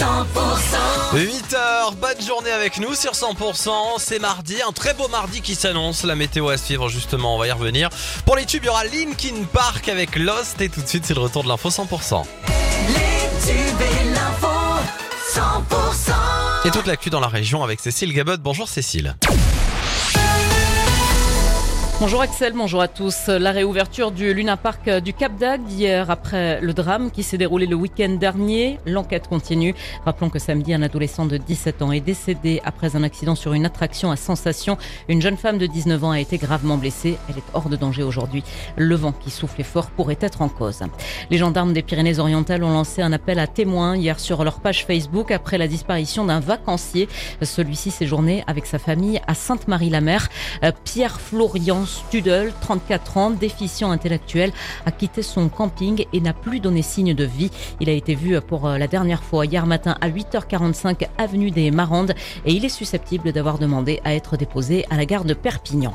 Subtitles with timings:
[0.00, 6.04] 8h, bonne journée avec nous sur 100%, c'est mardi, un très beau mardi qui s'annonce,
[6.04, 7.90] la météo à suivre justement, on va y revenir.
[8.24, 11.12] Pour les tubes, il y aura Linkin Park avec Lost et tout de suite c'est
[11.12, 12.24] le retour de l'info 100%.
[12.88, 14.48] Les et l'info
[15.34, 19.16] 100% Et toute dans la région avec Cécile Gabot, bonjour Cécile.
[22.00, 23.26] Bonjour Axel, bonjour à tous.
[23.26, 27.66] La réouverture du Luna Park du Cap d'Agde hier après le drame qui s'est déroulé
[27.66, 28.80] le week-end dernier.
[28.86, 29.74] L'enquête continue.
[30.06, 33.66] Rappelons que samedi, un adolescent de 17 ans est décédé après un accident sur une
[33.66, 34.78] attraction à sensation.
[35.08, 37.18] Une jeune femme de 19 ans a été gravement blessée.
[37.28, 38.44] Elle est hors de danger aujourd'hui.
[38.78, 40.80] Le vent qui soufflait fort pourrait être en cause.
[41.30, 45.30] Les gendarmes des Pyrénées-Orientales ont lancé un appel à témoins hier sur leur page Facebook
[45.30, 47.10] après la disparition d'un vacancier.
[47.42, 50.30] Celui-ci séjournait avec sa famille à Sainte-Marie-la-Mer.
[50.64, 54.52] Euh, Pierre Florian Studel, 34 ans, déficient intellectuel,
[54.86, 57.50] a quitté son camping et n'a plus donné signe de vie.
[57.80, 61.70] Il a été vu pour euh, la dernière fois hier matin à 8h45 avenue des
[61.70, 65.94] Marandes et il est susceptible d'avoir demandé à être déposé à la gare de Perpignan.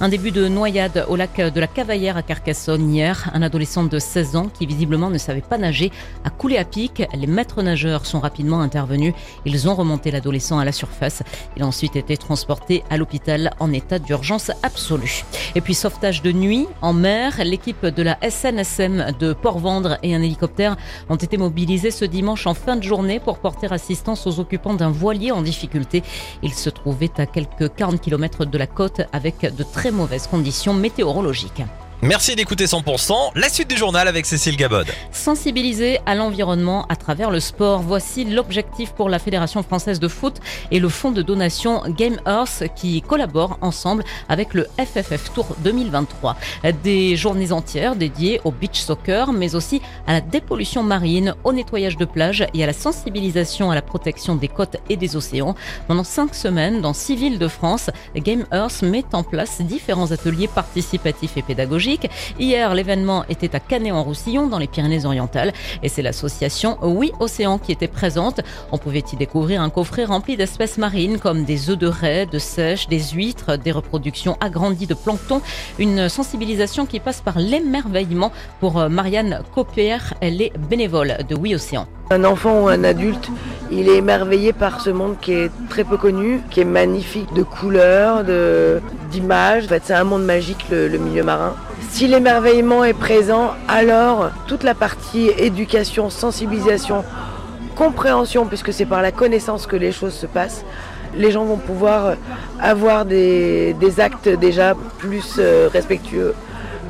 [0.00, 3.30] Un début de noyade au lac de la Cavaillère à Carcassonne hier.
[3.34, 5.90] Un adolescent de 16 ans qui visiblement ne savait pas nager
[6.24, 7.02] a coulé à pic.
[7.14, 9.14] Les maîtres nageurs sont rapidement intervenus.
[9.44, 11.22] Ils ont remonté l'adolescent à la surface.
[11.56, 15.24] Il a ensuite été transporté à l'hôpital en état d'urgence absolue.
[15.54, 20.22] Et puis sauvetage de nuit en mer, l'équipe de la SNSM de Port-Vendre et un
[20.22, 20.76] hélicoptère
[21.08, 24.90] ont été mobilisés ce dimanche en fin de journée pour porter assistance aux occupants d'un
[24.90, 26.02] voilier en difficulté.
[26.42, 30.74] Il se trouvait à quelques 40 km de la côte avec de très mauvaises conditions
[30.74, 31.62] météorologiques.
[32.04, 34.88] Merci d'écouter 100%, la suite du journal avec Cécile Gabod.
[35.12, 37.80] Sensibiliser à l'environnement à travers le sport.
[37.80, 40.40] Voici l'objectif pour la Fédération française de foot
[40.72, 46.36] et le fonds de donation Game Earth qui collaborent ensemble avec le FFF Tour 2023.
[46.82, 51.96] Des journées entières dédiées au beach soccer, mais aussi à la dépollution marine, au nettoyage
[51.98, 55.54] de plages et à la sensibilisation à la protection des côtes et des océans.
[55.86, 60.48] Pendant cinq semaines, dans six villes de France, Game Earth met en place différents ateliers
[60.48, 61.91] participatifs et pédagogiques
[62.38, 67.88] Hier, l'événement était à Canet-en-Roussillon, dans les Pyrénées-Orientales, et c'est l'association Oui Océan qui était
[67.88, 68.40] présente.
[68.70, 72.38] On pouvait y découvrir un coffret rempli d'espèces marines comme des œufs de raie, de
[72.38, 75.40] sèche, des huîtres, des reproductions agrandies de plancton.
[75.78, 79.98] Une sensibilisation qui passe par l'émerveillement pour euh, Marianne Copper.
[80.20, 81.86] Elle est bénévole de Oui Océan.
[82.12, 83.30] Un enfant ou un adulte,
[83.70, 87.42] il est émerveillé par ce monde qui est très peu connu, qui est magnifique de
[87.42, 88.22] couleurs,
[89.10, 89.64] d'images.
[89.82, 91.54] C'est un monde magique, le, milieu marin.
[91.88, 97.02] Si l'émerveillement est présent, alors toute la partie éducation, sensibilisation,
[97.74, 100.66] compréhension, puisque c'est par la connaissance que les choses se passent,
[101.16, 102.16] les gens vont pouvoir
[102.60, 106.34] avoir des, actes déjà plus euh, respectueux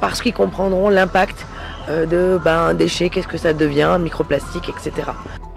[0.00, 1.44] parce qu'ils comprendront l'impact
[1.88, 5.10] de ben, déchets, qu'est-ce que ça devient, microplastique, etc.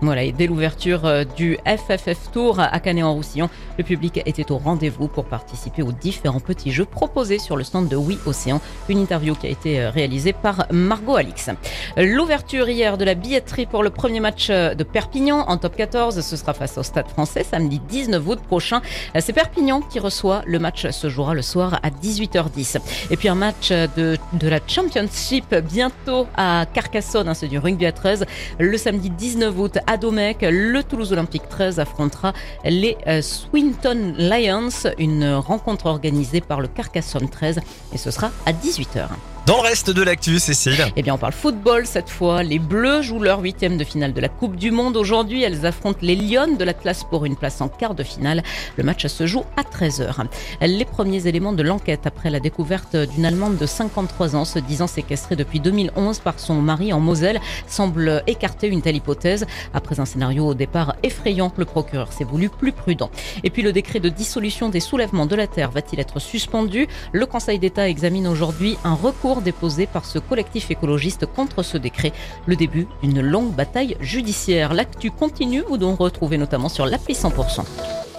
[0.03, 5.07] Voilà, et dès l'ouverture euh, du FFF Tour à Canet-en-Roussillon, le public était au rendez-vous
[5.07, 8.61] pour participer aux différents petits jeux proposés sur le stand de Oui Océan.
[8.89, 11.51] Une interview qui a été euh, réalisée par Margot Alix.
[11.97, 16.19] L'ouverture hier de la billetterie pour le premier match euh, de Perpignan en top 14,
[16.21, 18.81] ce sera face au Stade français samedi 19 août prochain.
[19.19, 22.79] C'est Perpignan qui reçoit le match se jouera le soir à 18h10.
[23.11, 27.85] Et puis un match de, de la Championship bientôt à Carcassonne, hein, c'est du rugby
[27.85, 28.25] à 13,
[28.57, 35.33] le samedi 19 août Domecq, le Toulouse Olympique 13 affrontera les euh, Swinton Lions, une
[35.33, 37.59] rencontre organisée par le Carcassonne 13
[37.93, 39.07] et ce sera à 18h.
[39.47, 40.85] Dans le reste de l'actu, Cécile.
[40.95, 42.43] Eh bien, on parle football cette fois.
[42.43, 44.95] Les Bleus jouent leur huitième de finale de la Coupe du Monde.
[44.95, 48.43] Aujourd'hui, elles affrontent les Lions de l'Atlas pour une place en quart de finale.
[48.77, 50.27] Le match se joue à 13h.
[50.61, 54.85] Les premiers éléments de l'enquête après la découverte d'une Allemande de 53 ans se disant
[54.85, 59.47] séquestrée depuis 2011 par son mari en Moselle semblent écarter une telle hypothèse.
[59.73, 63.09] Après un scénario au départ effrayant, le procureur s'est voulu plus prudent.
[63.43, 66.87] Et puis le décret de dissolution des soulèvements de la Terre va-t-il être suspendu?
[67.11, 72.11] Le Conseil d'État examine aujourd'hui un recours déposé par ce collectif écologiste contre ce décret.
[72.45, 74.73] Le début d'une longue bataille judiciaire.
[74.73, 78.10] L'actu continue, vous donc retrouvez notamment sur l'appli 100%.